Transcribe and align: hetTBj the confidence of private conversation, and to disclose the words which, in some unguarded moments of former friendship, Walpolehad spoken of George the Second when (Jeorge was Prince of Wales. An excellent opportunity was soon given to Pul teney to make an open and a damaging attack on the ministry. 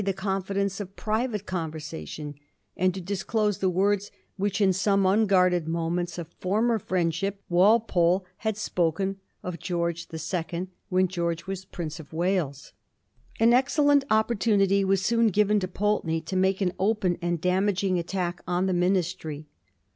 hetTBj 0.01 0.05
the 0.05 0.13
confidence 0.13 0.79
of 0.79 0.95
private 0.95 1.45
conversation, 1.45 2.33
and 2.75 2.91
to 2.95 2.99
disclose 2.99 3.59
the 3.59 3.69
words 3.69 4.09
which, 4.35 4.59
in 4.59 4.73
some 4.73 5.05
unguarded 5.05 5.67
moments 5.67 6.17
of 6.17 6.33
former 6.39 6.79
friendship, 6.79 7.43
Walpolehad 7.51 8.57
spoken 8.57 9.17
of 9.43 9.59
George 9.59 10.07
the 10.07 10.17
Second 10.17 10.69
when 10.89 11.07
(Jeorge 11.07 11.43
was 11.45 11.65
Prince 11.65 11.99
of 11.99 12.13
Wales. 12.13 12.73
An 13.39 13.53
excellent 13.53 14.03
opportunity 14.09 14.83
was 14.83 15.03
soon 15.05 15.27
given 15.27 15.59
to 15.59 15.67
Pul 15.67 16.01
teney 16.01 16.25
to 16.25 16.35
make 16.35 16.61
an 16.61 16.73
open 16.79 17.19
and 17.21 17.37
a 17.37 17.41
damaging 17.41 17.99
attack 17.99 18.41
on 18.47 18.65
the 18.65 18.73
ministry. 18.73 19.45